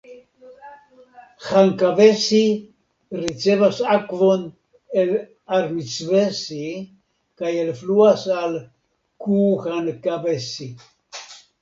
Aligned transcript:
Hankavesi 1.47 2.39
ricevas 3.21 3.77
akvon 3.95 4.41
el 5.01 5.11
Armisvesi 5.57 6.65
kaj 7.41 7.53
elfluas 7.65 8.27
al 8.43 8.61
Kuuhankavesi. 9.25 10.75